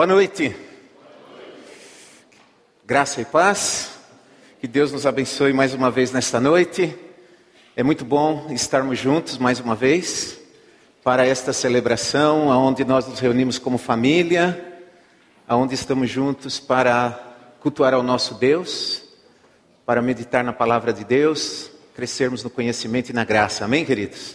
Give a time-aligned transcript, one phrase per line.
[0.00, 0.56] Boa noite.
[2.86, 3.98] Graça e paz.
[4.58, 6.96] Que Deus nos abençoe mais uma vez nesta noite.
[7.76, 10.40] É muito bom estarmos juntos mais uma vez
[11.04, 14.80] para esta celebração, onde nós nos reunimos como família,
[15.46, 17.20] onde estamos juntos para
[17.60, 19.02] cultuar ao nosso Deus,
[19.84, 23.66] para meditar na palavra de Deus, crescermos no conhecimento e na graça.
[23.66, 24.34] Amém, queridos?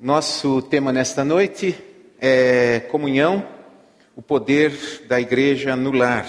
[0.00, 1.76] Nosso tema nesta noite
[2.18, 3.59] é comunhão
[4.20, 6.28] o poder da igreja no lar.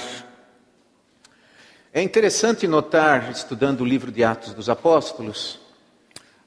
[1.92, 5.60] É interessante notar, estudando o livro de Atos dos Apóstolos,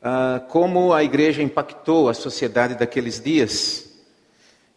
[0.00, 3.94] uh, como a igreja impactou a sociedade daqueles dias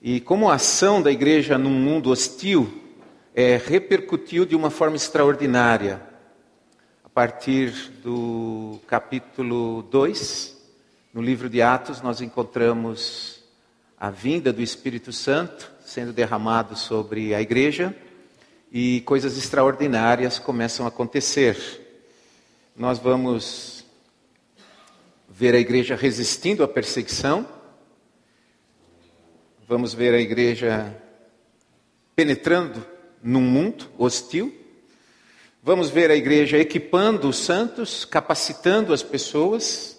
[0.02, 2.84] e como a ação da igreja num mundo hostil
[3.34, 6.02] é, repercutiu de uma forma extraordinária.
[7.02, 7.72] A partir
[8.04, 10.54] do capítulo 2,
[11.14, 13.42] no livro de Atos, nós encontramos
[13.98, 17.96] a vinda do Espírito Santo sendo derramado sobre a igreja
[18.70, 21.58] e coisas extraordinárias começam a acontecer.
[22.76, 23.86] Nós vamos
[25.30, 27.48] ver a igreja resistindo à perseguição,
[29.66, 30.94] vamos ver a igreja
[32.14, 32.86] penetrando
[33.24, 34.54] num mundo hostil,
[35.64, 39.98] vamos ver a igreja equipando os santos, capacitando as pessoas,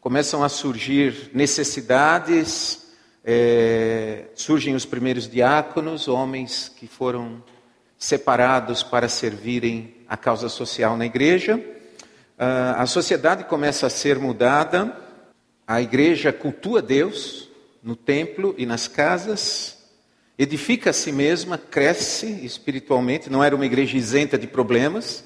[0.00, 2.87] começam a surgir necessidades,
[3.24, 7.42] é, surgem os primeiros diáconos, homens que foram
[7.98, 11.62] separados para servirem a causa social na igreja.
[12.38, 14.96] Ah, a sociedade começa a ser mudada,
[15.66, 17.50] a igreja cultua Deus
[17.82, 19.78] no templo e nas casas,
[20.38, 25.24] edifica a si mesma, cresce espiritualmente, não era uma igreja isenta de problemas,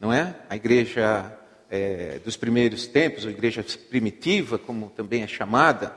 [0.00, 0.36] não é?
[0.48, 1.36] A igreja
[1.68, 5.92] é, dos primeiros tempos, a igreja primitiva, como também é chamada,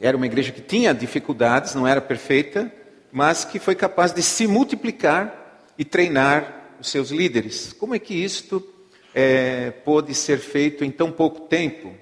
[0.00, 2.70] era uma igreja que tinha dificuldades, não era perfeita,
[3.10, 7.72] mas que foi capaz de se multiplicar e treinar os seus líderes.
[7.72, 8.66] Como é que isto
[9.14, 11.94] é, pôde ser feito em tão pouco tempo?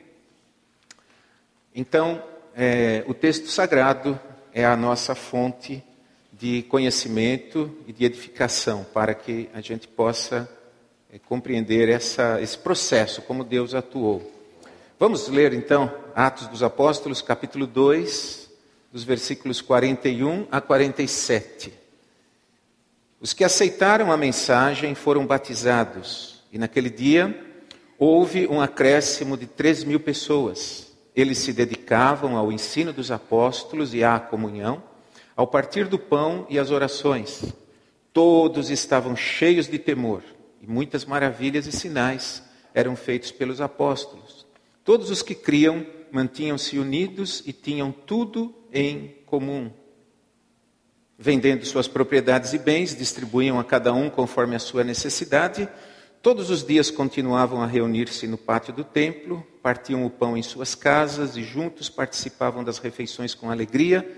[1.74, 2.22] Então,
[2.56, 4.18] é, o texto sagrado
[4.52, 5.82] é a nossa fonte
[6.32, 10.48] de conhecimento e de edificação para que a gente possa
[11.12, 14.32] é, compreender essa, esse processo, como Deus atuou.
[14.98, 18.48] Vamos ler então Atos dos Apóstolos, capítulo 2,
[18.92, 21.74] dos versículos 41 a 47.
[23.20, 27.36] Os que aceitaram a mensagem foram batizados, e naquele dia
[27.98, 30.92] houve um acréscimo de três mil pessoas.
[31.16, 34.84] Eles se dedicavam ao ensino dos apóstolos e à comunhão,
[35.34, 37.42] ao partir do pão e às orações.
[38.12, 40.22] Todos estavam cheios de temor,
[40.62, 42.40] e muitas maravilhas e sinais
[42.72, 44.46] eram feitos pelos apóstolos.
[44.84, 49.68] Todos os que criam mantinham-se unidos e tinham tudo em comum.
[51.18, 55.68] Vendendo suas propriedades e bens, distribuíam a cada um conforme a sua necessidade.
[56.22, 60.76] Todos os dias continuavam a reunir-se no pátio do templo, partiam o pão em suas
[60.76, 64.08] casas e juntos participavam das refeições com alegria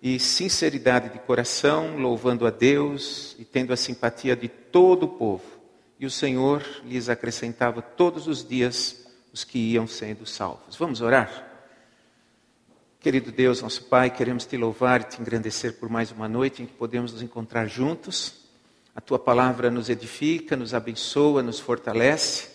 [0.00, 5.44] e sinceridade de coração, louvando a Deus e tendo a simpatia de todo o povo.
[5.98, 8.99] E o Senhor lhes acrescentava todos os dias
[9.32, 10.76] os que iam sendo salvos.
[10.76, 11.48] Vamos orar?
[13.00, 16.66] Querido Deus, nosso Pai, queremos te louvar e te engrandecer por mais uma noite em
[16.66, 18.34] que podemos nos encontrar juntos.
[18.94, 22.50] A tua palavra nos edifica, nos abençoa, nos fortalece.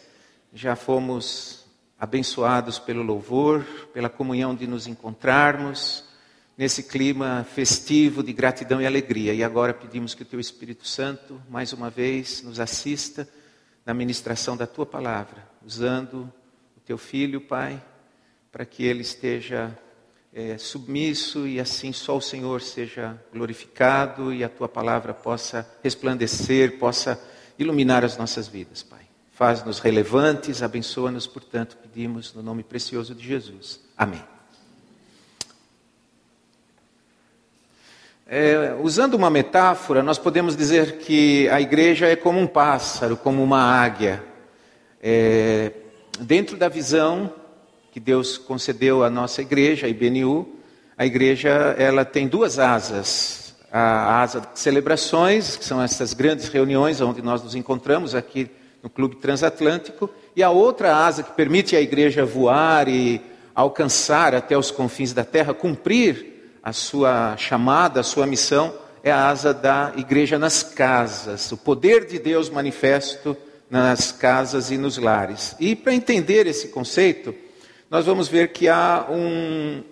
[0.53, 1.65] Já fomos
[1.99, 3.63] abençoados pelo louvor,
[3.93, 6.03] pela comunhão de nos encontrarmos
[6.57, 9.33] nesse clima festivo de gratidão e alegria.
[9.33, 13.27] E agora pedimos que o teu Espírito Santo, mais uma vez, nos assista
[13.85, 16.31] na ministração da tua palavra, usando
[16.85, 17.81] teu filho, Pai,
[18.51, 19.75] para que ele esteja
[20.31, 26.77] é, submisso e assim só o Senhor seja glorificado e a tua palavra possa resplandecer,
[26.77, 27.19] possa
[27.57, 28.99] iluminar as nossas vidas, Pai.
[29.31, 33.81] Faz-nos relevantes, abençoa-nos, portanto, pedimos no nome precioso de Jesus.
[33.97, 34.23] Amém.
[38.27, 43.43] É, usando uma metáfora, nós podemos dizer que a igreja é como um pássaro, como
[43.43, 44.23] uma águia.
[45.01, 45.71] É,
[46.19, 47.31] dentro da visão
[47.91, 50.47] que Deus concedeu à nossa igreja, a IBNU,
[50.97, 53.55] a igreja ela tem duas asas.
[53.71, 58.49] A asa de celebrações, que são essas grandes reuniões onde nós nos encontramos aqui
[58.81, 63.21] no Clube Transatlântico, e a outra asa que permite à igreja voar e
[63.53, 68.73] alcançar até os confins da terra, cumprir a sua chamada, a sua missão,
[69.03, 73.37] é a asa da igreja nas casas, o poder de Deus manifesto
[73.69, 75.55] nas casas e nos lares.
[75.59, 77.33] E para entender esse conceito,
[77.89, 79.83] nós vamos ver que há um,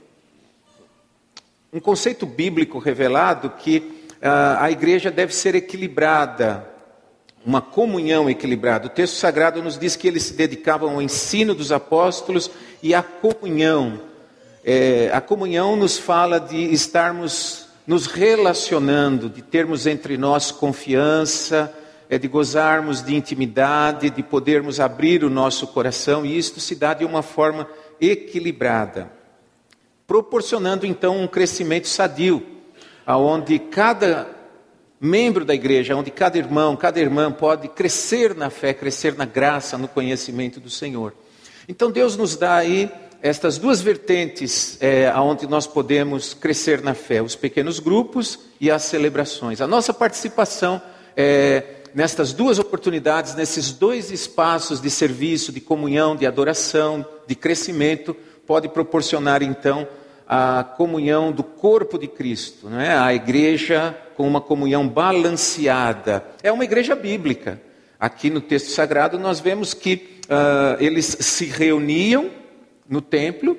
[1.71, 6.65] um conceito bíblico revelado que a igreja deve ser equilibrada,
[7.45, 8.87] uma comunhão equilibrada.
[8.87, 12.49] O texto sagrado nos diz que eles se dedicavam ao ensino dos apóstolos
[12.81, 13.99] e à comunhão.
[14.63, 21.73] É, a comunhão nos fala de estarmos nos relacionando, de termos entre nós confiança,
[22.13, 26.93] é de gozarmos de intimidade, de podermos abrir o nosso coração, e isto se dá
[26.93, 27.67] de uma forma
[27.99, 29.11] equilibrada,
[30.05, 32.45] proporcionando então um crescimento sadio,
[33.03, 34.27] aonde cada
[35.01, 39.75] membro da igreja, onde cada irmão, cada irmã pode crescer na fé, crescer na graça,
[39.75, 41.15] no conhecimento do Senhor.
[41.67, 42.91] Então Deus nos dá aí
[43.23, 48.83] estas duas vertentes é, aonde nós podemos crescer na fé, os pequenos grupos e as
[48.83, 49.61] celebrações.
[49.61, 50.79] A nossa participação
[51.17, 58.15] é, nestas duas oportunidades, nesses dois espaços de serviço, de comunhão, de adoração, de crescimento,
[58.45, 59.87] pode proporcionar então
[60.27, 62.97] a comunhão do corpo de Cristo, não é?
[62.97, 66.25] A igreja com uma comunhão balanceada.
[66.41, 67.61] É uma igreja bíblica.
[67.99, 72.29] Aqui no texto sagrado nós vemos que uh, eles se reuniam
[72.87, 73.57] no templo,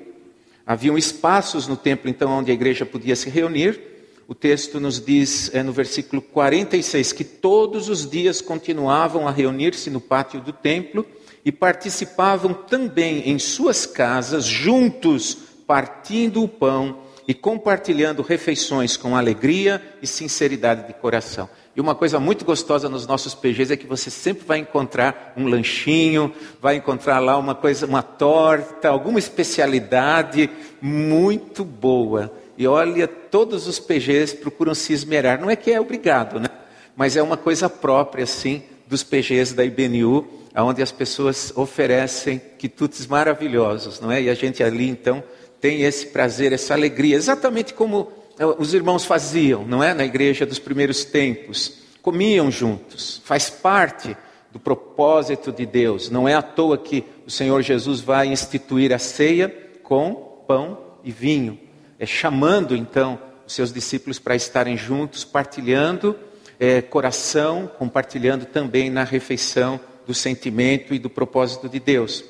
[0.67, 3.94] haviam espaços no templo então onde a igreja podia se reunir.
[4.27, 9.91] O texto nos diz é, no versículo 46 que todos os dias continuavam a reunir-se
[9.91, 11.05] no pátio do templo
[11.45, 15.37] e participavam também em suas casas, juntos,
[15.67, 21.49] partindo o pão e compartilhando refeições com alegria e sinceridade de coração.
[21.77, 25.47] E uma coisa muito gostosa nos nossos PGs é que você sempre vai encontrar um
[25.47, 26.33] lanchinho,
[26.63, 30.49] vai encontrar lá uma coisa, uma torta, alguma especialidade
[30.81, 32.33] muito boa.
[32.57, 35.41] E olha, todos os PGs procuram se esmerar.
[35.41, 36.49] Não é que é obrigado, né?
[36.97, 43.07] Mas é uma coisa própria, assim, dos PGs da IBNU, onde as pessoas oferecem quitutes
[43.07, 44.23] maravilhosos, não é?
[44.23, 45.23] E a gente ali, então,
[45.61, 49.93] tem esse prazer, essa alegria, exatamente como eh, os irmãos faziam, não é?
[49.93, 51.83] Na igreja dos primeiros tempos.
[52.01, 54.17] Comiam juntos, faz parte
[54.53, 56.11] do propósito de Deus.
[56.11, 59.49] Não é à toa que o Senhor Jesus vai instituir a ceia
[59.83, 60.15] com
[60.47, 61.59] pão e vinho
[61.99, 66.19] é, chamando então os seus discípulos para estarem juntos, partilhando
[66.59, 72.25] é, coração, compartilhando também na refeição do sentimento e do propósito de Deus.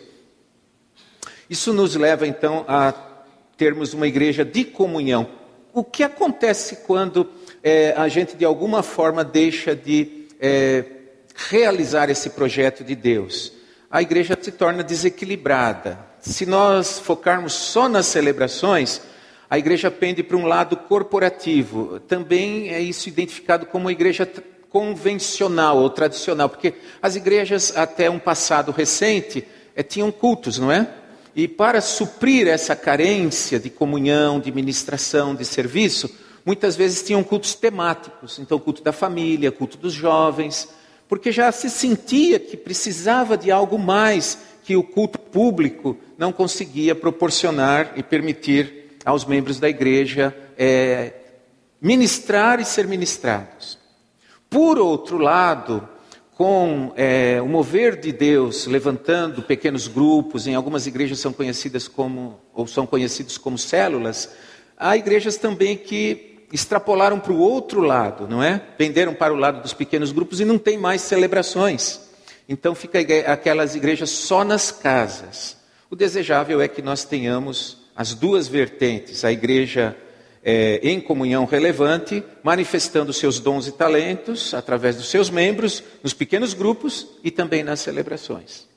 [1.48, 2.92] Isso nos leva então a
[3.56, 5.28] termos uma igreja de comunhão.
[5.72, 7.28] O que acontece quando
[7.62, 10.84] é, a gente de alguma forma deixa de é,
[11.50, 13.52] realizar esse projeto de Deus?
[13.90, 15.98] A igreja se torna desequilibrada.
[16.20, 19.00] Se nós focarmos só nas celebrações,
[19.54, 22.00] a igreja pende para um lado corporativo.
[22.08, 24.28] Também é isso identificado como igreja
[24.68, 29.46] convencional ou tradicional, porque as igrejas até um passado recente
[29.76, 30.88] é, tinham cultos, não é?
[31.36, 36.12] E para suprir essa carência de comunhão, de ministração, de serviço,
[36.44, 38.40] muitas vezes tinham cultos temáticos.
[38.40, 40.68] Então, culto da família, culto dos jovens,
[41.08, 46.92] porque já se sentia que precisava de algo mais que o culto público não conseguia
[46.92, 51.12] proporcionar e permitir aos membros da igreja é,
[51.80, 53.78] ministrar e ser ministrados.
[54.48, 55.86] Por outro lado,
[56.34, 62.40] com é, o mover de Deus levantando pequenos grupos, em algumas igrejas são conhecidas como,
[62.52, 64.30] ou são conhecidos como células,
[64.76, 68.62] há igrejas também que extrapolaram para o outro lado, não é?
[68.78, 72.00] Venderam para o lado dos pequenos grupos e não tem mais celebrações.
[72.48, 75.56] Então fica aquelas igrejas só nas casas.
[75.90, 79.96] O desejável é que nós tenhamos as duas vertentes, a igreja
[80.42, 86.52] é, em comunhão relevante, manifestando seus dons e talentos através dos seus membros, nos pequenos
[86.52, 88.68] grupos e também nas celebrações.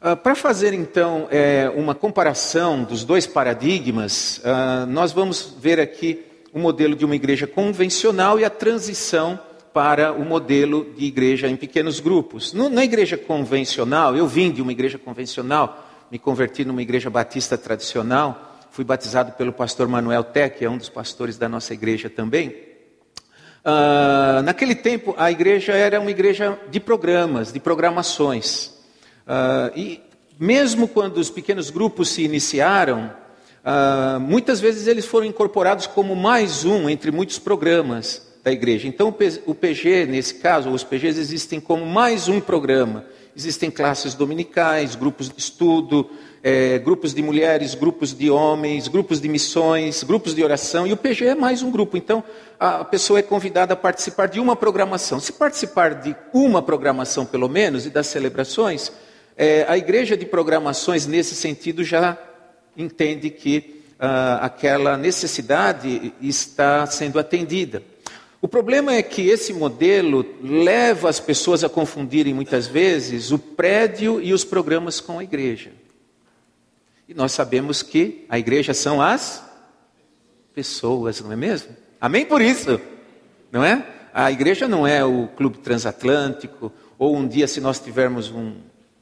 [0.00, 6.24] Ah, Para fazer então é, uma comparação dos dois paradigmas, ah, nós vamos ver aqui
[6.54, 9.38] o modelo de uma igreja convencional e a transição
[9.74, 12.52] para o modelo de igreja em pequenos grupos.
[12.52, 17.56] No, na igreja convencional, eu vim de uma igreja convencional, me converti numa igreja batista
[17.56, 22.10] tradicional, fui batizado pelo pastor Manuel Té, que é um dos pastores da nossa igreja
[22.10, 22.48] também.
[23.62, 28.66] Uh, naquele tempo, a igreja era uma igreja de programas, de programações.
[29.26, 30.00] Uh, e
[30.38, 33.12] mesmo quando os pequenos grupos se iniciaram,
[33.62, 38.88] uh, muitas vezes eles foram incorporados como mais um entre muitos programas da igreja.
[38.88, 39.14] Então,
[39.46, 43.04] o PG, nesse caso, os PGs existem como mais um programa.
[43.40, 46.10] Existem classes dominicais, grupos de estudo,
[46.42, 50.96] é, grupos de mulheres, grupos de homens, grupos de missões, grupos de oração, e o
[50.96, 51.96] PG é mais um grupo.
[51.96, 52.22] Então,
[52.58, 55.18] a pessoa é convidada a participar de uma programação.
[55.18, 58.92] Se participar de uma programação, pelo menos, e das celebrações,
[59.38, 62.18] é, a igreja de programações, nesse sentido, já
[62.76, 67.82] entende que uh, aquela necessidade está sendo atendida.
[68.42, 74.20] O problema é que esse modelo leva as pessoas a confundirem muitas vezes o prédio
[74.20, 75.72] e os programas com a igreja.
[77.06, 79.44] E nós sabemos que a igreja são as
[80.54, 81.76] pessoas, não é mesmo?
[82.00, 82.80] Amém por isso,
[83.52, 83.86] não é?
[84.12, 88.54] A igreja não é o clube transatlântico, ou um dia, se nós tivermos um,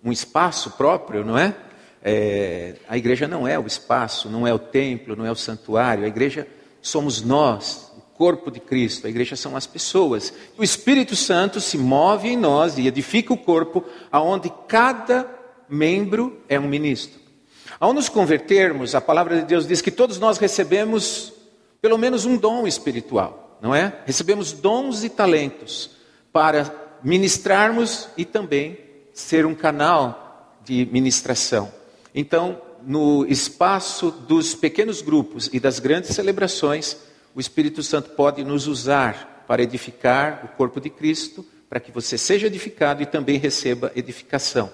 [0.02, 1.54] um espaço próprio, não é?
[2.02, 2.74] é?
[2.88, 6.08] A igreja não é o espaço, não é o templo, não é o santuário, a
[6.08, 6.46] igreja
[6.82, 7.87] somos nós,
[8.18, 10.32] corpo de Cristo, a igreja são as pessoas.
[10.58, 15.24] O Espírito Santo se move em nós e edifica o corpo, aonde cada
[15.68, 17.20] membro é um ministro.
[17.78, 21.32] Ao nos convertermos, a palavra de Deus diz que todos nós recebemos
[21.80, 24.00] pelo menos um dom espiritual, não é?
[24.04, 25.90] Recebemos dons e talentos
[26.32, 28.78] para ministrarmos e também
[29.12, 31.72] ser um canal de ministração.
[32.12, 36.96] Então, no espaço dos pequenos grupos e das grandes celebrações,
[37.38, 42.18] o Espírito Santo pode nos usar para edificar o corpo de Cristo, para que você
[42.18, 44.68] seja edificado e também receba edificação.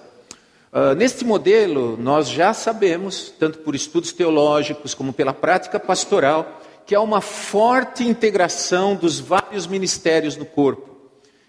[0.73, 6.95] Uh, neste modelo, nós já sabemos, tanto por estudos teológicos como pela prática pastoral, que
[6.95, 10.89] há uma forte integração dos vários ministérios no corpo.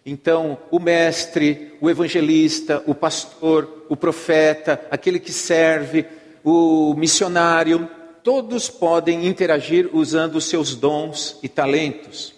[0.05, 6.05] Então, o mestre, o evangelista, o pastor, o profeta, aquele que serve,
[6.45, 7.89] o missionário,
[8.27, 12.35] todos podem interagir usando os seus dons e talentos.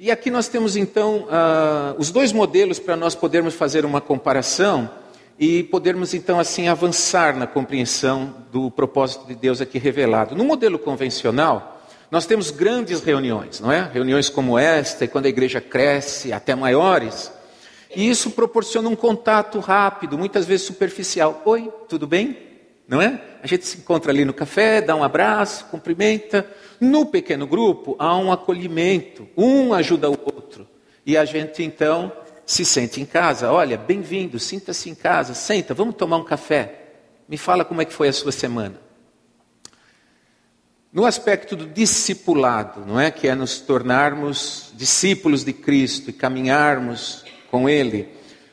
[0.00, 4.88] E aqui nós temos então uh, os dois modelos para nós podermos fazer uma comparação
[5.38, 10.34] e podermos então assim avançar na compreensão do propósito de Deus aqui revelado.
[10.34, 11.78] No modelo convencional,
[12.10, 13.90] nós temos grandes reuniões, não é?
[13.92, 17.30] Reuniões como esta, e quando a igreja cresce, até maiores.
[17.94, 21.42] E isso proporciona um contato rápido, muitas vezes superficial.
[21.44, 22.46] Oi, tudo bem?
[22.88, 23.20] não é?
[23.46, 26.44] A gente se encontra ali no café, dá um abraço, cumprimenta.
[26.80, 30.66] No pequeno grupo há um acolhimento, um ajuda o outro.
[31.06, 32.10] E a gente então
[32.44, 33.52] se sente em casa.
[33.52, 36.86] Olha, bem-vindo, sinta-se em casa, senta, vamos tomar um café.
[37.28, 38.80] Me fala como é que foi a sua semana.
[40.92, 43.12] No aspecto do discipulado, não é?
[43.12, 48.08] Que é nos tornarmos discípulos de Cristo e caminharmos com Ele.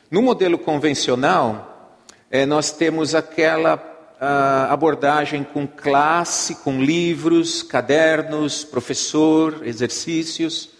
[0.08, 1.98] No modelo convencional,
[2.30, 10.70] é, nós temos aquela abordagem com classe, com livros, cadernos, professor, exercícios.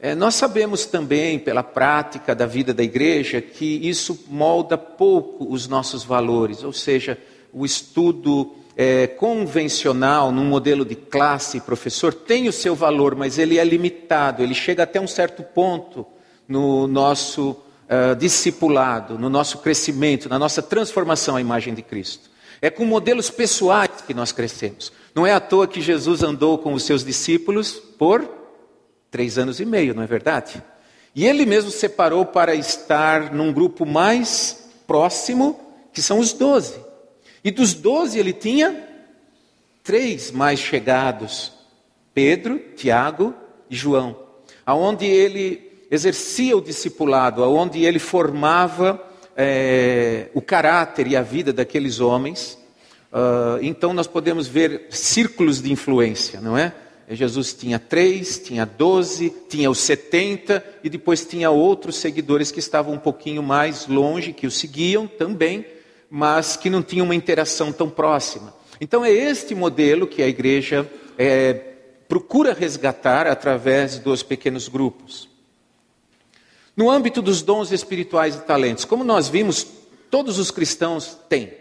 [0.00, 5.66] É, nós sabemos também, pela prática da vida da igreja, que isso molda pouco os
[5.66, 7.18] nossos valores, ou seja,
[7.52, 13.58] o estudo é, convencional, num modelo de classe, professor, tem o seu valor, mas ele
[13.58, 16.06] é limitado, ele chega até um certo ponto
[16.46, 22.30] no nosso uh, discipulado, no nosso crescimento, na nossa transformação à imagem de Cristo.
[22.60, 24.92] É com modelos pessoais que nós crescemos.
[25.14, 28.28] Não é à toa que Jesus andou com os seus discípulos por
[29.10, 30.62] três anos e meio, não é verdade?
[31.14, 35.58] E ele mesmo separou para estar num grupo mais próximo,
[35.92, 36.78] que são os doze.
[37.42, 38.86] E dos doze ele tinha
[39.82, 41.52] três mais chegados:
[42.12, 43.34] Pedro, Tiago
[43.70, 44.16] e João,
[44.64, 49.02] aonde ele exercia o discipulado, aonde ele formava
[49.40, 52.58] é, o caráter e a vida daqueles homens.
[53.12, 56.74] Uh, então nós podemos ver círculos de influência, não é?
[57.10, 62.92] Jesus tinha três, tinha doze, tinha os setenta e depois tinha outros seguidores que estavam
[62.92, 65.64] um pouquinho mais longe, que o seguiam também,
[66.10, 68.52] mas que não tinham uma interação tão próxima.
[68.78, 71.54] Então é este modelo que a igreja é,
[72.06, 75.30] procura resgatar através dos pequenos grupos.
[76.78, 79.66] No âmbito dos dons espirituais e talentos, como nós vimos,
[80.08, 81.52] todos os cristãos têm.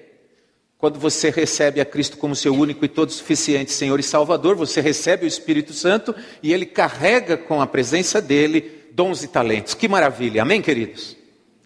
[0.78, 4.80] Quando você recebe a Cristo como seu único e todo suficiente Senhor e Salvador, você
[4.80, 9.74] recebe o Espírito Santo e ele carrega com a presença dele dons e talentos.
[9.74, 11.18] Que maravilha, amém, queridos?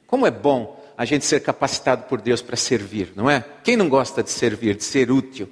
[0.08, 3.44] Como é bom a gente ser capacitado por Deus para servir, não é?
[3.66, 5.50] Quem não gosta de servir, de ser útil,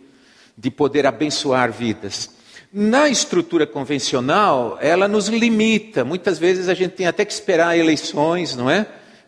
[0.57, 2.29] de poder abençoar vidas?
[2.71, 6.05] Na estrutura convencional, ela nos limita.
[6.05, 8.85] Muitas vezes a gente tem até que esperar eleições, não é?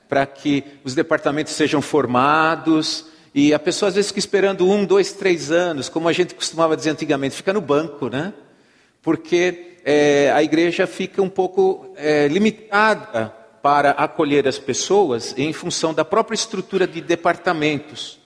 [0.08, 3.08] Para que os departamentos sejam formados.
[3.34, 6.78] E a pessoa às vezes fica esperando um, dois, três anos, como a gente costumava
[6.78, 8.32] dizer antigamente, fica no banco, né?
[9.02, 13.34] Porque é, a igreja fica um pouco é, limitada
[13.64, 18.20] para acolher as pessoas em função da própria estrutura de departamentos.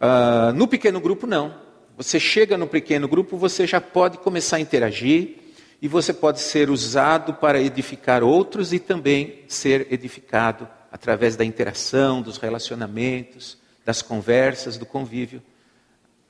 [0.00, 1.63] Uh, no pequeno grupo, não.
[1.96, 5.36] Você chega no pequeno grupo, você já pode começar a interagir
[5.80, 12.20] e você pode ser usado para edificar outros e também ser edificado através da interação,
[12.20, 15.42] dos relacionamentos, das conversas, do convívio.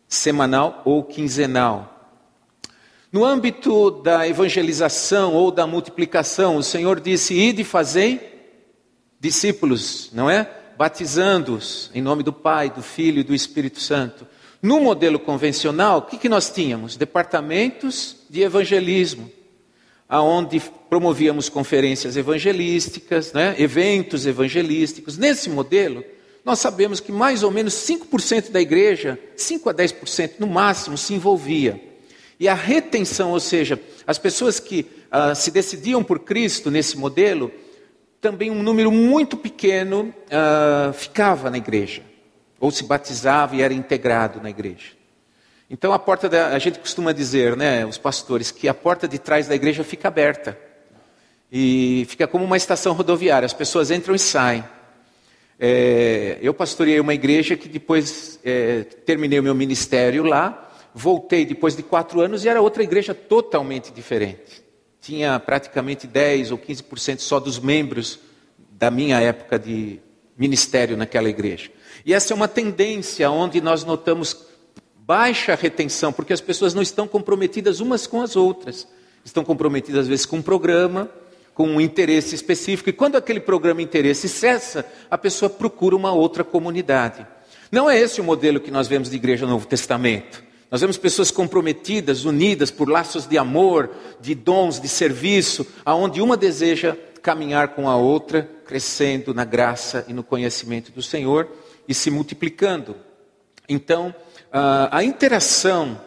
[0.06, 2.12] semanal ou quinzenal.
[3.11, 8.52] No âmbito da evangelização ou da multiplicação, o Senhor disse: Ide fazei
[9.18, 10.50] discípulos, não é?
[10.76, 14.26] Batizando-os em nome do Pai, do Filho e do Espírito Santo.
[14.64, 16.97] No modelo convencional, o que, que nós tínhamos?
[16.97, 19.30] Departamentos de evangelismo,
[20.09, 23.54] aonde promovíamos conferências evangelísticas, né?
[23.59, 25.18] eventos evangelísticos.
[25.18, 26.02] Nesse modelo,
[26.42, 31.12] nós sabemos que mais ou menos 5% da igreja, 5 a 10% no máximo, se
[31.12, 31.78] envolvia.
[32.40, 37.52] E a retenção, ou seja, as pessoas que uh, se decidiam por Cristo nesse modelo,
[38.18, 42.00] também um número muito pequeno uh, ficava na igreja,
[42.64, 44.92] ou se batizava e era integrado na igreja.
[45.68, 49.18] Então a porta da, a gente costuma dizer, né, os pastores, que a porta de
[49.18, 50.59] trás da igreja fica aberta.
[51.52, 54.64] E fica como uma estação rodoviária, as pessoas entram e saem.
[55.61, 61.76] É, eu pastoreei uma igreja que depois é, terminei o meu ministério lá, voltei depois
[61.76, 64.64] de quatro anos e era outra igreja totalmente diferente.
[65.02, 68.21] Tinha praticamente 10 ou 15% só dos membros
[68.71, 70.00] da minha época de
[70.35, 71.71] ministério naquela igreja.
[72.04, 74.37] E essa é uma tendência onde nós notamos
[74.94, 78.87] baixa retenção, porque as pessoas não estão comprometidas umas com as outras.
[79.25, 81.08] Estão comprometidas às vezes com um programa,
[81.54, 86.44] com um interesse específico, e quando aquele programa interesse cessa, a pessoa procura uma outra
[86.44, 87.26] comunidade.
[87.73, 90.42] Não é esse o modelo que nós vemos de igreja no Novo Testamento.
[90.70, 96.37] Nós vemos pessoas comprometidas, unidas por laços de amor, de dons, de serviço, aonde uma
[96.37, 101.49] deseja caminhar com a outra, crescendo na graça e no conhecimento do Senhor
[101.88, 102.96] e se multiplicando.
[103.68, 104.14] Então,
[104.90, 106.00] a interação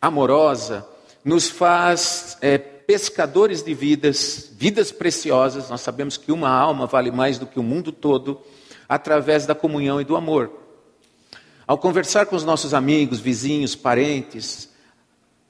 [0.00, 0.86] amorosa
[1.24, 5.68] nos faz é, pescadores de vidas, vidas preciosas.
[5.68, 8.40] Nós sabemos que uma alma vale mais do que o mundo todo,
[8.88, 10.50] através da comunhão e do amor.
[11.66, 14.70] Ao conversar com os nossos amigos, vizinhos, parentes,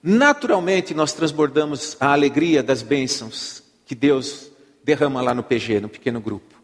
[0.03, 4.51] naturalmente nós transbordamos a alegria das bênçãos que Deus
[4.83, 6.58] derrama lá no PG, no pequeno grupo.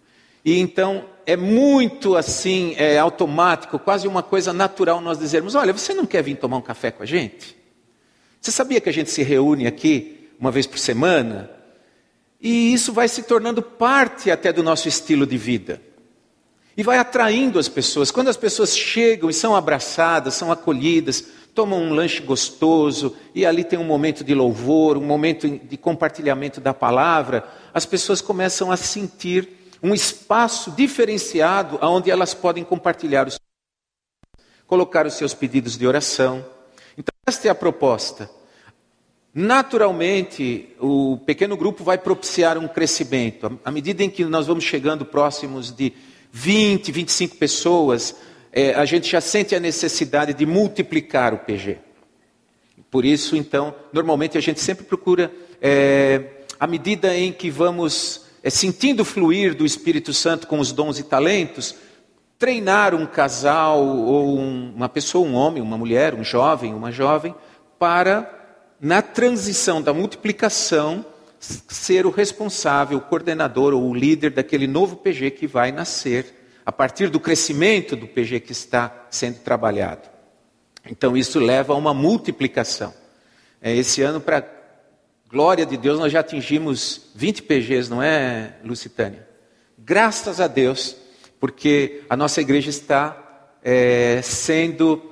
[0.45, 5.95] E então é muito assim, é automático, quase uma coisa natural nós dizermos: Olha, você
[5.95, 7.57] não quer vir tomar um café com a gente?
[8.41, 11.51] Você sabia que a gente se reúne aqui uma vez por semana.
[12.41, 15.81] E isso vai se tornando parte até do nosso estilo de vida.
[16.77, 18.11] E vai atraindo as pessoas.
[18.11, 23.65] Quando as pessoas chegam e são abraçadas, são acolhidas, tomam um lanche gostoso, e ali
[23.65, 28.77] tem um momento de louvor, um momento de compartilhamento da palavra, as pessoas começam a
[28.77, 33.39] sentir um espaço diferenciado onde elas podem compartilhar os
[34.67, 36.43] colocar os seus pedidos de oração.
[36.97, 38.31] Então, esta é a proposta.
[39.35, 43.61] Naturalmente, o pequeno grupo vai propiciar um crescimento.
[43.63, 45.93] À medida em que nós vamos chegando próximos de
[46.33, 48.17] 20, 25 pessoas,
[48.51, 51.77] é, a gente já sente a necessidade de multiplicar o PG.
[52.91, 56.23] Por isso, então, normalmente a gente sempre procura, é,
[56.59, 61.03] à medida em que vamos é, sentindo fluir do Espírito Santo com os dons e
[61.03, 61.75] talentos,
[62.39, 67.35] treinar um casal ou um, uma pessoa, um homem, uma mulher, um jovem, uma jovem,
[67.79, 68.31] para
[68.79, 71.07] na transição da multiplicação,
[71.41, 76.73] ser o responsável, o coordenador ou o líder daquele novo PG que vai nascer a
[76.73, 80.03] partir do crescimento do PG que está sendo trabalhado.
[80.91, 82.93] Então isso leva a uma multiplicação.
[83.63, 84.43] É, esse ano, para
[85.35, 89.27] glória de Deus, nós já atingimos 20 PGs, não é, Lucitânia?
[89.77, 90.95] Graças a Deus,
[91.41, 95.03] porque a nossa igreja está é, sendo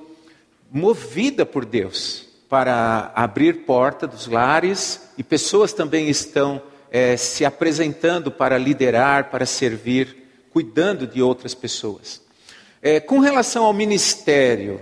[0.71, 8.31] movida por Deus para abrir porta dos lares e pessoas também estão é, se apresentando
[8.31, 12.21] para liderar, para servir, cuidando de outras pessoas.
[12.81, 14.79] É, com relação ao ministério,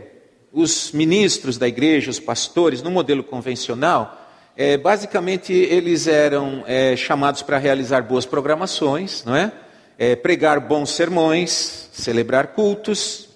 [0.53, 4.20] os ministros da igreja, os pastores, no modelo convencional,
[4.61, 9.51] é, basicamente eles eram é, chamados para realizar boas programações, não é?
[9.97, 10.15] é?
[10.15, 13.29] pregar bons sermões, celebrar cultos,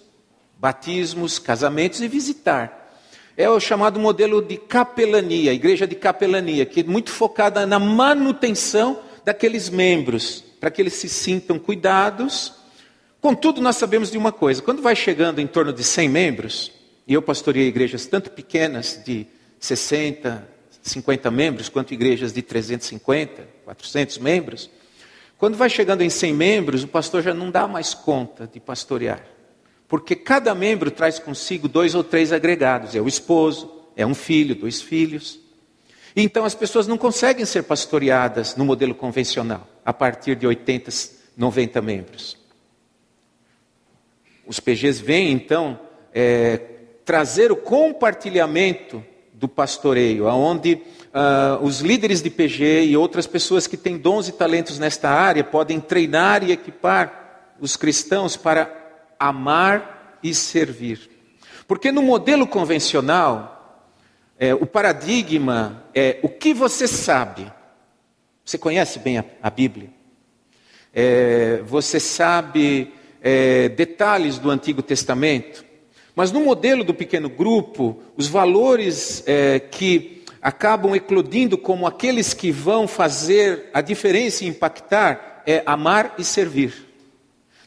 [0.59, 2.83] batismos, casamentos e visitar
[3.37, 9.01] é o chamado modelo de capelania, igreja de capelania, que é muito focada na manutenção
[9.25, 12.53] daqueles membros, para que eles se sintam cuidados.
[13.19, 16.71] Contudo, nós sabemos de uma coisa: quando vai chegando em torno de 100 membros,
[17.05, 19.27] e eu pastorei igrejas tanto pequenas, de
[19.59, 20.54] 60,
[20.89, 24.69] 50 membros, quanto igrejas de 350, 400 membros,
[25.37, 29.23] quando vai chegando em 100 membros, o pastor já não dá mais conta de pastorear.
[29.87, 34.55] Porque cada membro traz consigo dois ou três agregados: é o esposo, é um filho,
[34.55, 35.39] dois filhos.
[36.15, 40.89] Então as pessoas não conseguem ser pastoreadas no modelo convencional, a partir de 80,
[41.35, 42.37] 90 membros.
[44.47, 45.79] Os PGs vêm então
[46.13, 46.57] é,
[47.03, 49.03] trazer o compartilhamento
[49.37, 54.31] do pastoreio, aonde uh, os líderes de PG e outras pessoas que têm dons e
[54.31, 58.73] talentos nesta área podem treinar e equipar os cristãos para
[59.19, 61.09] amar e servir.
[61.67, 63.83] Porque no modelo convencional,
[64.37, 67.51] é, o paradigma é o que você sabe.
[68.43, 69.89] Você conhece bem a, a Bíblia?
[70.93, 75.64] É, você sabe é, detalhes do Antigo Testamento?
[76.15, 82.51] Mas no modelo do pequeno grupo, os valores é, que acabam eclodindo como aqueles que
[82.51, 86.85] vão fazer a diferença e impactar é amar e servir.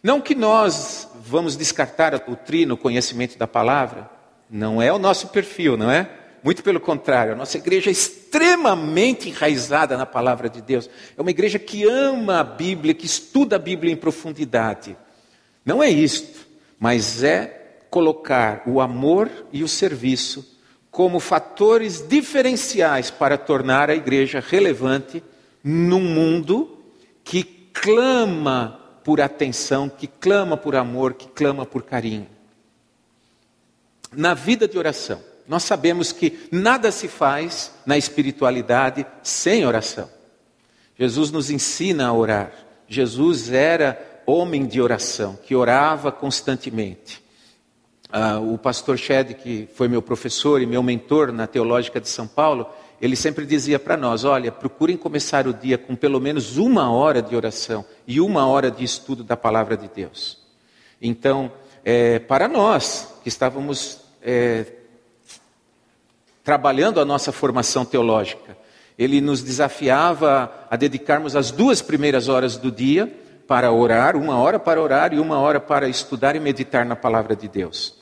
[0.02, 4.08] Não que nós vamos descartar a doutrina, o conhecimento da palavra,
[4.48, 6.08] não é o nosso perfil, não é?
[6.42, 10.88] Muito pelo contrário, a nossa igreja é extremamente enraizada na palavra de Deus.
[11.16, 14.96] É uma igreja que ama a Bíblia, que estuda a Bíblia em profundidade.
[15.64, 16.46] Não é isto,
[16.78, 17.57] mas é
[17.90, 20.58] colocar o amor e o serviço
[20.90, 25.22] como fatores diferenciais para tornar a igreja relevante
[25.62, 26.78] num mundo
[27.22, 32.26] que clama por atenção, que clama por amor, que clama por carinho.
[34.12, 40.10] Na vida de oração, nós sabemos que nada se faz na espiritualidade sem oração.
[40.98, 42.52] Jesus nos ensina a orar.
[42.88, 47.22] Jesus era homem de oração, que orava constantemente.
[48.10, 52.26] Ah, o pastor Shed, que foi meu professor e meu mentor na Teológica de São
[52.26, 52.66] Paulo,
[53.00, 57.20] ele sempre dizia para nós: olha, procurem começar o dia com pelo menos uma hora
[57.20, 60.38] de oração e uma hora de estudo da palavra de Deus.
[61.02, 61.52] Então,
[61.84, 64.64] é, para nós que estávamos é,
[66.42, 68.56] trabalhando a nossa formação teológica,
[68.98, 73.06] ele nos desafiava a dedicarmos as duas primeiras horas do dia
[73.46, 77.36] para orar, uma hora para orar e uma hora para estudar e meditar na palavra
[77.36, 77.97] de Deus.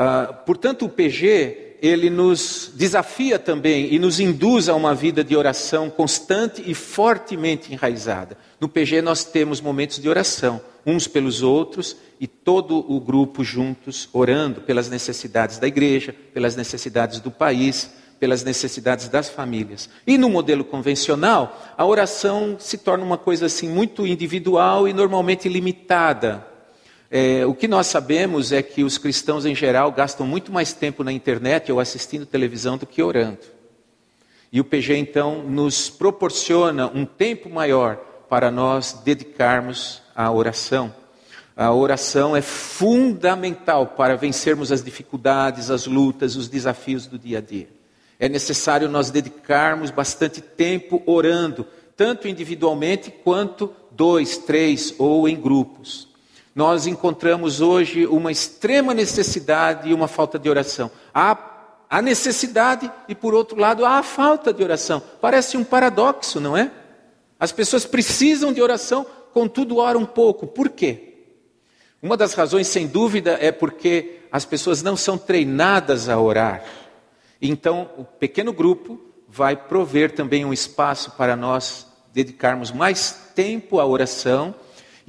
[0.00, 5.36] Uh, portanto, o PG, ele nos desafia também e nos induz a uma vida de
[5.36, 8.38] oração constante e fortemente enraizada.
[8.58, 14.08] No PG nós temos momentos de oração, uns pelos outros e todo o grupo juntos
[14.10, 19.90] orando pelas necessidades da igreja, pelas necessidades do país, pelas necessidades das famílias.
[20.06, 25.46] E no modelo convencional, a oração se torna uma coisa assim muito individual e normalmente
[25.46, 26.49] limitada.
[27.12, 31.02] É, o que nós sabemos é que os cristãos em geral gastam muito mais tempo
[31.02, 33.40] na internet ou assistindo televisão do que orando.
[34.52, 37.96] E o PG então nos proporciona um tempo maior
[38.28, 40.94] para nós dedicarmos à oração.
[41.56, 47.40] A oração é fundamental para vencermos as dificuldades, as lutas, os desafios do dia a
[47.40, 47.68] dia.
[48.20, 56.09] É necessário nós dedicarmos bastante tempo orando, tanto individualmente quanto dois, três ou em grupos
[56.54, 60.90] nós encontramos hoje uma extrema necessidade e uma falta de oração.
[61.14, 61.36] Há
[61.88, 65.02] a necessidade e, por outro lado, há a falta de oração.
[65.20, 66.70] Parece um paradoxo, não é?
[67.38, 70.46] As pessoas precisam de oração, contudo oram pouco.
[70.46, 71.10] Por quê?
[72.02, 76.64] Uma das razões, sem dúvida, é porque as pessoas não são treinadas a orar.
[77.40, 83.86] Então, o pequeno grupo vai prover também um espaço para nós dedicarmos mais tempo à
[83.86, 84.54] oração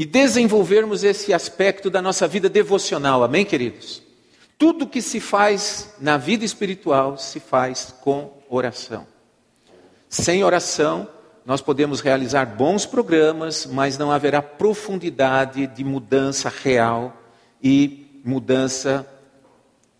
[0.01, 4.01] e desenvolvermos esse aspecto da nossa vida devocional, amém, queridos?
[4.57, 9.05] Tudo que se faz na vida espiritual se faz com oração.
[10.09, 11.07] Sem oração,
[11.45, 17.15] nós podemos realizar bons programas, mas não haverá profundidade de mudança real
[17.61, 19.07] e mudança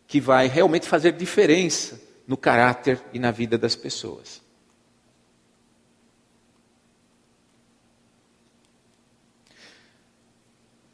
[0.07, 4.41] que vai realmente fazer diferença no caráter e na vida das pessoas.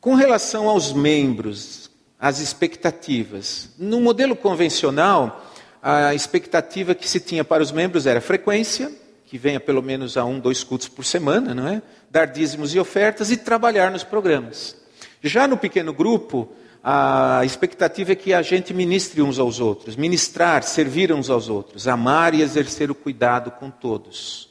[0.08, 3.72] Com relação aos membros, as expectativas.
[3.78, 5.46] No modelo convencional,
[5.84, 8.90] a expectativa que se tinha para os membros era frequência,
[9.26, 11.82] que venha pelo menos a um, dois cultos por semana, não é?
[12.10, 14.78] Dar dízimos e ofertas e trabalhar nos programas.
[15.22, 16.48] Já no pequeno grupo,
[16.82, 21.86] a expectativa é que a gente ministre uns aos outros, ministrar, servir uns aos outros,
[21.86, 24.47] amar e exercer o cuidado com todos.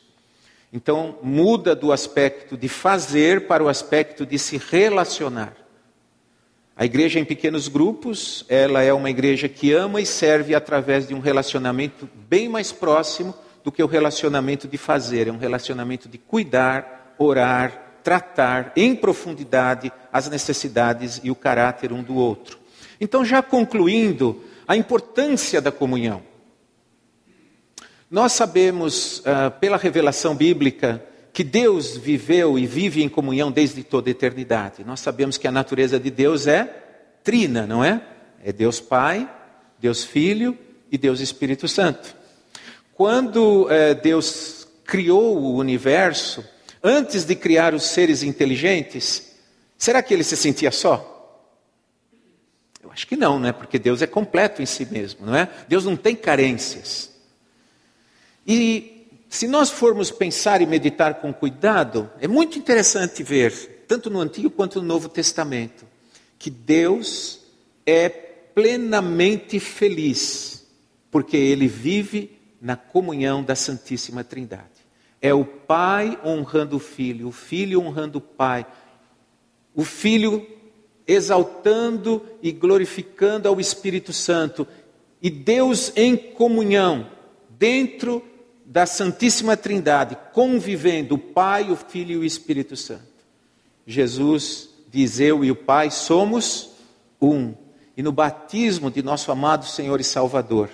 [0.73, 5.55] Então, muda do aspecto de fazer para o aspecto de se relacionar.
[6.77, 11.15] A igreja em pequenos grupos, ela é uma igreja que ama e serve através de
[11.15, 16.19] um relacionamento bem mais próximo do que o relacionamento de fazer, é um relacionamento de
[16.19, 22.59] cuidar, orar, tratar em profundidade as necessidades e o caráter um do outro.
[23.01, 26.23] Então, já concluindo, a importância da comunhão.
[28.09, 34.09] Nós sabemos, uh, pela revelação bíblica, que Deus viveu e vive em comunhão desde toda
[34.09, 34.85] a eternidade.
[34.85, 36.65] Nós sabemos que a natureza de Deus é
[37.25, 38.01] trina, não é?
[38.45, 39.29] É Deus Pai,
[39.81, 40.57] Deus Filho
[40.91, 42.15] e Deus Espírito Santo.
[42.95, 46.45] Quando é, Deus criou o universo,
[46.83, 49.33] antes de criar os seres inteligentes,
[49.77, 51.13] será que ele se sentia só?
[52.81, 53.51] Eu acho que não, né?
[53.53, 55.51] Porque Deus é completo em si mesmo, não é?
[55.67, 57.16] Deus não tem carências.
[58.47, 58.97] E
[59.29, 64.49] se nós formos pensar e meditar com cuidado, é muito interessante ver, tanto no Antigo
[64.49, 65.85] quanto no Novo Testamento,
[66.39, 67.41] que Deus
[67.85, 70.67] é plenamente feliz,
[71.11, 74.65] porque ele vive na comunhão da Santíssima Trindade.
[75.21, 78.65] É o Pai honrando o Filho, o Filho honrando o Pai,
[79.75, 80.47] o Filho
[81.07, 84.67] exaltando e glorificando ao Espírito Santo,
[85.21, 87.11] e Deus em comunhão,
[87.51, 88.23] dentro
[88.67, 93.07] da Santíssima Trindade, convivendo o Pai, o Filho e o Espírito Santo.
[93.87, 96.71] Jesus diz: Eu e o Pai somos
[97.23, 97.55] um.
[97.97, 100.69] E no batismo de nosso amado Senhor e Salvador,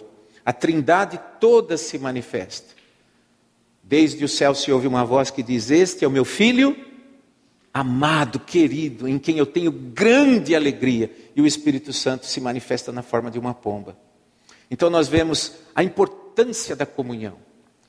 [0.45, 2.73] a Trindade toda se manifesta.
[3.83, 6.75] Desde o céu se ouve uma voz que diz: Este é o meu filho
[7.75, 11.11] amado, querido, em quem eu tenho grande alegria.
[11.37, 13.97] E o Espírito Santo se manifesta na forma de uma pomba.
[14.71, 17.37] Então nós vemos a importância da comunhão,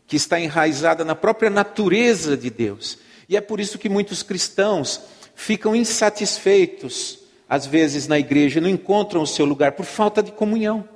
[0.08, 3.00] que está enraizada na própria natureza de Deus.
[3.28, 5.02] E é por isso que muitos cristãos
[5.36, 10.88] ficam insatisfeitos, às vezes na igreja, não encontram o seu lugar por falta de comunhão.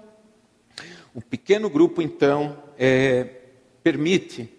[1.14, 3.28] O pequeno grupo, então, é,
[3.82, 4.50] permite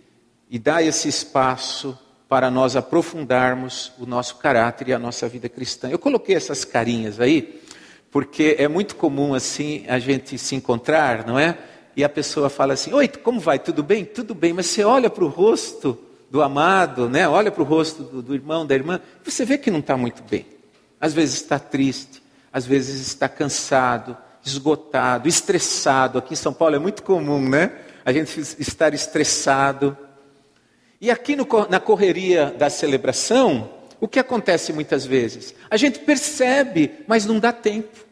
[0.51, 1.97] e dá esse espaço
[2.29, 5.89] para nós aprofundarmos o nosso caráter e a nossa vida cristã.
[5.89, 7.63] Eu coloquei essas carinhas aí,
[8.11, 11.57] porque é muito comum assim a gente se encontrar, não é?
[11.99, 13.59] E a pessoa fala assim: Oi, como vai?
[13.59, 14.05] Tudo bem?
[14.05, 15.99] Tudo bem, mas você olha para o rosto
[16.31, 17.27] do amado, né?
[17.27, 20.23] olha para o rosto do, do irmão, da irmã, você vê que não está muito
[20.23, 20.47] bem.
[21.01, 26.19] Às vezes está triste, às vezes está cansado, esgotado, estressado.
[26.19, 27.77] Aqui em São Paulo é muito comum, né?
[28.05, 29.99] A gente estar estressado.
[31.01, 35.53] E aqui no, na correria da celebração, o que acontece muitas vezes?
[35.69, 38.07] A gente percebe, mas não dá tempo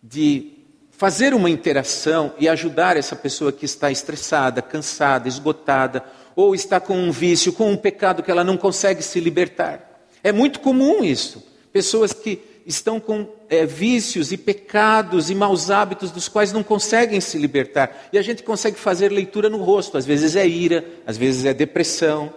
[0.00, 0.53] de
[0.96, 6.04] fazer uma interação e ajudar essa pessoa que está estressada, cansada, esgotada,
[6.36, 10.08] ou está com um vício, com um pecado que ela não consegue se libertar.
[10.22, 11.44] É muito comum isso.
[11.72, 17.20] Pessoas que estão com é, vícios e pecados e maus hábitos dos quais não conseguem
[17.20, 18.08] se libertar.
[18.12, 19.98] E a gente consegue fazer leitura no rosto.
[19.98, 22.32] Às vezes é ira, às vezes é depressão,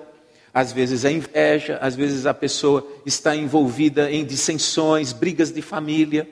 [0.54, 6.28] às vezes é inveja, às vezes a pessoa está envolvida em dissensões, brigas de família.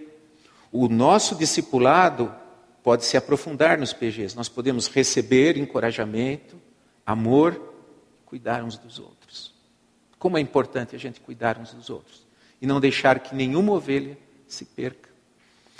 [0.78, 2.36] O nosso discipulado
[2.84, 4.36] pode se aprofundar nos PGs.
[4.36, 6.58] Nós podemos receber encorajamento,
[7.06, 7.74] amor,
[8.26, 9.54] cuidar uns dos outros.
[10.20, 12.28] Como é importante a gente cuidar uns dos outros
[12.62, 14.18] e não deixar que nenhuma ovelha
[14.50, 15.10] se perca.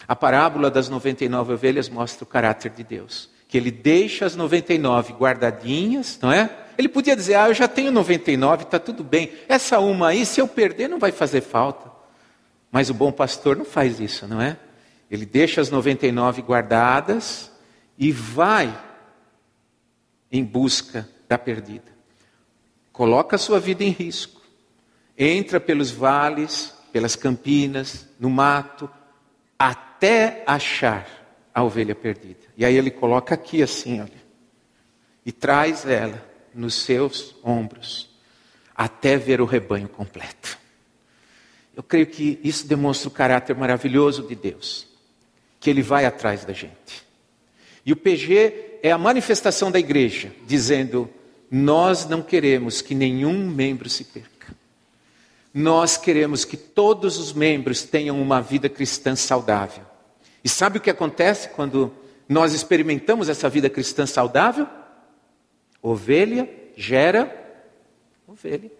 [0.08, 5.12] A parábola das 99 ovelhas mostra o caráter de Deus, que ele deixa as 99
[5.12, 6.50] guardadinhas, não é?
[6.78, 9.34] Ele podia dizer: "Ah, eu já tenho 99, está tudo bem.
[9.50, 11.92] Essa uma aí, se eu perder, não vai fazer falta".
[12.72, 14.58] Mas o bom pastor não faz isso, não é?
[15.10, 17.52] Ele deixa as 99 guardadas
[17.98, 18.78] e vai
[20.32, 21.94] em busca da perdida.
[22.92, 24.42] Coloca a sua vida em risco.
[25.18, 28.90] Entra pelos vales, pelas campinas, no mato,
[29.58, 31.08] até achar
[31.54, 32.40] a ovelha perdida.
[32.58, 34.26] E aí ele coloca aqui assim, olha,
[35.26, 38.10] e traz ela nos seus ombros,
[38.76, 40.58] até ver o rebanho completo.
[41.76, 44.85] Eu creio que isso demonstra o caráter maravilhoso de Deus,
[45.66, 47.04] que Ele vai atrás da gente.
[47.84, 51.10] E o PG é a manifestação da igreja, dizendo:
[51.50, 54.54] nós não queremos que nenhum membro se perca.
[55.52, 59.84] Nós queremos que todos os membros tenham uma vida cristã saudável.
[60.44, 61.92] E sabe o que acontece quando
[62.30, 64.68] nós experimentamos essa vida cristã saudável?
[65.82, 66.48] Ovelha
[66.78, 67.36] gera
[68.28, 68.72] ovelha.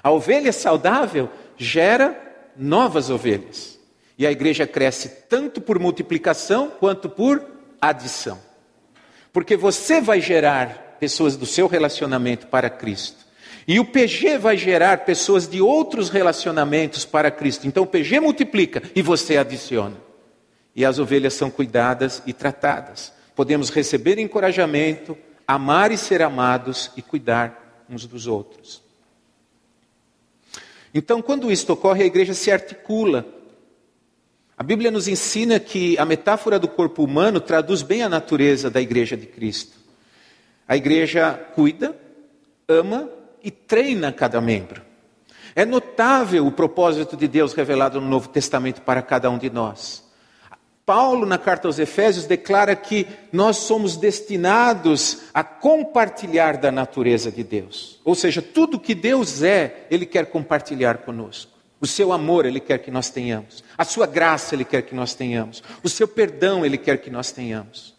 [0.00, 2.16] A ovelha saudável gera
[2.56, 3.79] novas ovelhas.
[4.20, 7.42] E a igreja cresce tanto por multiplicação quanto por
[7.80, 8.38] adição.
[9.32, 13.24] Porque você vai gerar pessoas do seu relacionamento para Cristo.
[13.66, 17.66] E o PG vai gerar pessoas de outros relacionamentos para Cristo.
[17.66, 19.96] Então o PG multiplica e você adiciona.
[20.76, 23.14] E as ovelhas são cuidadas e tratadas.
[23.34, 25.16] Podemos receber encorajamento,
[25.48, 28.82] amar e ser amados e cuidar uns dos outros.
[30.92, 33.39] Então, quando isso ocorre, a igreja se articula.
[34.60, 38.78] A Bíblia nos ensina que a metáfora do corpo humano traduz bem a natureza da
[38.78, 39.78] igreja de Cristo.
[40.68, 41.96] A igreja cuida,
[42.68, 43.08] ama
[43.42, 44.82] e treina cada membro.
[45.56, 50.04] É notável o propósito de Deus revelado no Novo Testamento para cada um de nós.
[50.84, 57.42] Paulo, na carta aos Efésios, declara que nós somos destinados a compartilhar da natureza de
[57.42, 57.98] Deus.
[58.04, 61.59] Ou seja, tudo que Deus é, Ele quer compartilhar conosco.
[61.80, 63.64] O seu amor Ele quer que nós tenhamos.
[63.76, 65.62] A sua graça Ele quer que nós tenhamos.
[65.82, 67.94] O seu perdão Ele quer que nós tenhamos.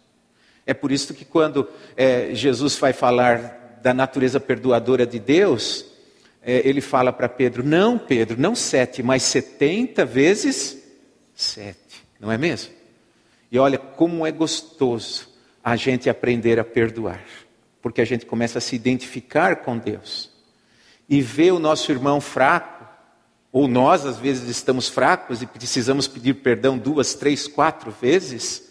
[0.65, 1.67] É por isso que quando
[1.97, 5.85] é, Jesus vai falar da natureza perdoadora de Deus,
[6.41, 10.77] é, ele fala para Pedro: Não, Pedro, não sete, mas setenta vezes
[11.33, 12.03] sete.
[12.19, 12.73] Não é mesmo?
[13.51, 15.27] E olha como é gostoso
[15.63, 17.21] a gente aprender a perdoar,
[17.81, 20.31] porque a gente começa a se identificar com Deus
[21.09, 22.80] e ver o nosso irmão fraco,
[23.51, 28.69] ou nós às vezes estamos fracos e precisamos pedir perdão duas, três, quatro vezes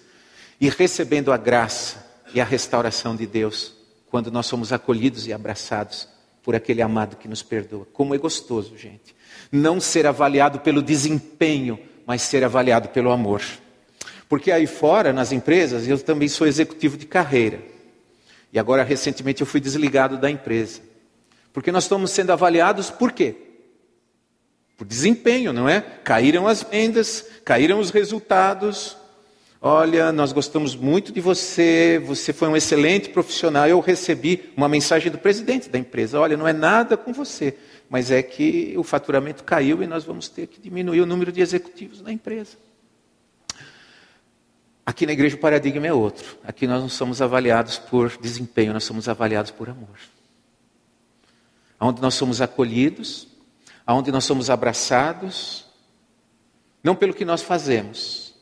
[0.61, 3.75] e recebendo a graça e a restauração de Deus
[4.11, 6.09] quando nós somos acolhidos e abraçados
[6.43, 7.87] por aquele amado que nos perdoa.
[7.93, 9.15] Como é gostoso, gente.
[9.53, 13.43] Não ser avaliado pelo desempenho, mas ser avaliado pelo amor.
[14.29, 17.61] Porque aí fora, nas empresas, eu também sou executivo de carreira.
[18.53, 20.81] E agora, recentemente, eu fui desligado da empresa.
[21.53, 23.50] Porque nós estamos sendo avaliados por quê?
[24.81, 25.83] Por desempenho, não é?
[26.03, 28.97] Caíram as vendas, caíram os resultados,
[29.63, 33.69] Olha, nós gostamos muito de você, você foi um excelente profissional.
[33.69, 37.59] Eu recebi uma mensagem do presidente da empresa: olha, não é nada com você,
[37.91, 41.43] mas é que o faturamento caiu e nós vamos ter que diminuir o número de
[41.43, 42.57] executivos na empresa.
[44.87, 46.39] Aqui na igreja o paradigma é outro.
[46.43, 49.99] Aqui nós não somos avaliados por desempenho, nós somos avaliados por amor.
[51.79, 53.30] Onde nós somos acolhidos,
[53.87, 55.67] aonde nós somos abraçados,
[56.83, 58.35] não pelo que nós fazemos,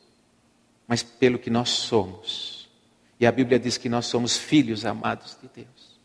[0.86, 2.68] mas pelo que nós somos.
[3.20, 6.00] E a Bíblia diz que nós somos filhos amados de Deus,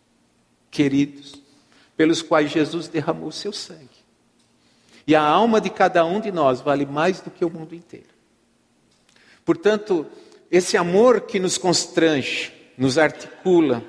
[0.71, 1.35] queridos,
[1.95, 4.03] pelos quais Jesus derramou o seu sangue.
[5.05, 8.07] E a alma de cada um de nós vale mais do que o mundo inteiro.
[9.45, 10.07] Portanto,
[10.49, 13.83] esse amor que nos constrange, nos articula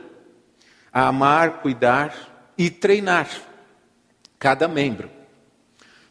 [0.92, 3.28] a amar, cuidar e treinar
[4.38, 5.10] cada membro,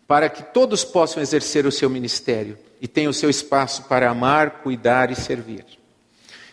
[0.08, 4.62] para que todos possam exercer o seu ministério e tem o seu espaço para amar,
[4.62, 5.66] cuidar e servir.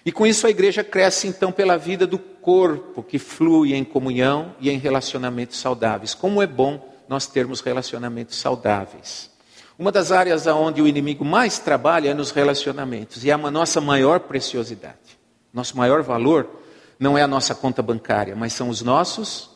[0.04, 4.54] E com isso a igreja cresce então pela vida do corpo que flui em comunhão
[4.60, 6.14] e em relacionamentos saudáveis.
[6.14, 9.28] Como é bom nós termos relacionamentos saudáveis.
[9.78, 13.80] Uma das áreas onde o inimigo mais trabalha é nos relacionamentos e é a nossa
[13.80, 15.18] maior preciosidade.
[15.52, 16.48] Nosso maior valor
[16.98, 19.50] não é a nossa conta bancária, mas são os nossos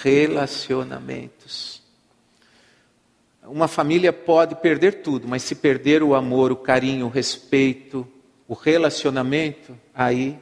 [0.00, 1.81] relacionamentos.
[3.44, 8.06] Uma família pode perder tudo, mas se perder o amor, o carinho, o respeito,
[8.46, 10.38] o relacionamento, aí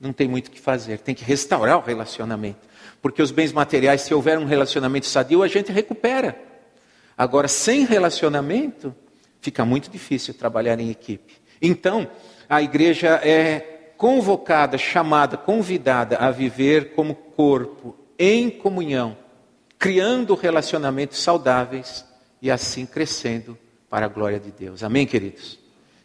[0.00, 0.98] não tem muito o que fazer.
[0.98, 2.66] Tem que restaurar o relacionamento.
[3.02, 6.40] Porque os bens materiais, se houver um relacionamento sadio, a gente recupera.
[7.16, 8.94] Agora, sem relacionamento,
[9.40, 11.34] fica muito difícil trabalhar em equipe.
[11.60, 12.08] Então,
[12.48, 19.16] a igreja é convocada, chamada, convidada a viver como corpo, em comunhão,
[19.78, 22.07] criando relacionamentos saudáveis
[22.40, 24.82] e assim crescendo para a glória de Deus.
[24.82, 25.58] Amém, queridos?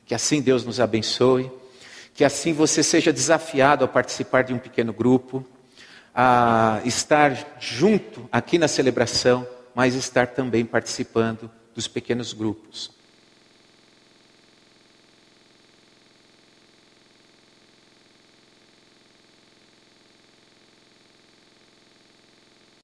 [0.06, 1.52] Que assim Deus nos abençoe,
[2.14, 5.46] que assim você seja desafiado a participar de um pequeno grupo,
[6.14, 12.92] a estar junto aqui na celebração, mas estar também participando dos pequenos grupos.